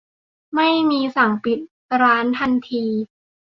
[0.55, 1.59] ไม่มีสั่งปิด
[2.01, 2.83] ร้านทันที